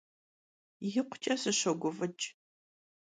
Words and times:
Yikhuç'e 0.91 1.33
sışoguf'ıç'. 1.41 2.25